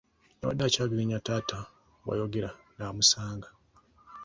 [0.39, 1.57] Yabadde akyageegenya taata
[2.03, 3.47] bw'ayogera n'amusanga.